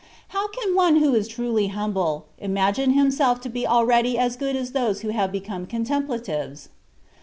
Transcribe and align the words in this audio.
How 0.29 0.47
can 0.47 0.73
one 0.73 0.95
who 0.95 1.13
is 1.13 1.27
truly 1.27 1.67
humble, 1.67 2.25
imagine 2.39 2.93
him 2.93 3.11
self 3.11 3.39
to 3.41 3.49
be 3.49 3.67
already 3.67 4.17
as 4.17 4.35
good 4.35 4.55
as 4.55 4.71
those 4.71 5.01
who 5.01 5.09
have 5.09 5.31
become" 5.31 5.67
contemplatives 5.67 6.69